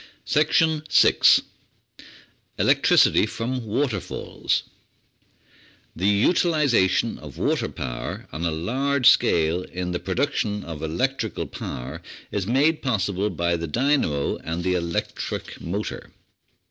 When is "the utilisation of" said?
5.95-7.37